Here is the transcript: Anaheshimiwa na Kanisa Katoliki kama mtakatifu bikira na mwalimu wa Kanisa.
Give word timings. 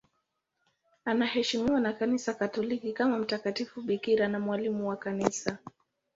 Anaheshimiwa 1.05 1.79
na 1.79 1.93
Kanisa 1.93 2.33
Katoliki 2.33 2.93
kama 2.93 3.17
mtakatifu 3.19 3.81
bikira 3.81 4.27
na 4.27 4.39
mwalimu 4.39 4.89
wa 4.89 4.95
Kanisa. 4.95 5.57